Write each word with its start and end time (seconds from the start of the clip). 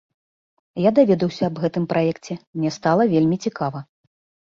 Я 0.83 0.91
даведаўся 1.01 1.43
аб 1.49 1.63
гэтым 1.67 1.87
праекце, 1.93 2.41
мне 2.59 2.75
стала 2.81 3.11
вельмі 3.15 3.43
цікава. 3.49 3.89